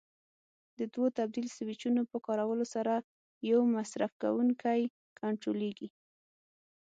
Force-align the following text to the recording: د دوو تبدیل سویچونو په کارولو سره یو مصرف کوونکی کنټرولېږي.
د 0.77 0.79
دوو 0.93 1.05
تبدیل 1.17 1.47
سویچونو 1.57 2.01
په 2.11 2.17
کارولو 2.27 2.65
سره 2.75 2.93
یو 3.49 3.59
مصرف 3.75 4.11
کوونکی 4.21 4.81
کنټرولېږي. 5.19 5.87